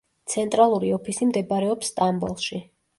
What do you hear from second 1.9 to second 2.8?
სტამბოლში.